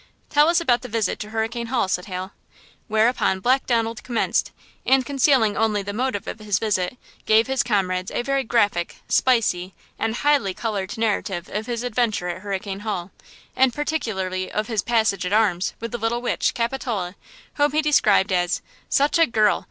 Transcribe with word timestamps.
"Tell 0.31 0.49
us 0.49 0.59
about 0.59 0.81
the 0.81 0.87
visit 0.87 1.19
to 1.19 1.29
Hurricane 1.29 1.67
Hall," 1.67 1.87
said 1.87 2.05
Hal. 2.05 2.31
Whereupon 2.87 3.39
Black 3.39 3.67
Donald 3.67 4.01
commenced, 4.03 4.51
and 4.83 5.05
concealing 5.05 5.55
only 5.55 5.83
the 5.83 5.93
motive 5.93 6.25
of 6.27 6.39
his 6.39 6.57
visit, 6.57 6.97
gave 7.27 7.45
his 7.45 7.61
comrades 7.61 8.09
a 8.09 8.23
very 8.23 8.43
graphic, 8.43 8.95
spicy 9.07 9.75
and 9.99 10.15
highly 10.15 10.55
colored 10.55 10.97
narrative 10.97 11.49
of 11.53 11.67
his 11.67 11.83
adventure 11.83 12.29
at 12.29 12.41
Hurricane 12.41 12.79
Hall, 12.79 13.11
and 13.55 13.75
particularly 13.75 14.51
of 14.51 14.65
his 14.65 14.81
"passages 14.81 15.31
at 15.31 15.33
arms" 15.33 15.75
with 15.79 15.91
the 15.91 15.99
little 15.99 16.23
witch, 16.23 16.55
Capitola, 16.55 17.13
whom 17.57 17.71
he 17.71 17.83
described 17.83 18.31
as: 18.31 18.63
"Such 18.89 19.19
a 19.19 19.27
girl! 19.27 19.59